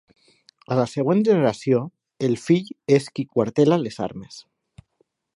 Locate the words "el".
2.27-2.33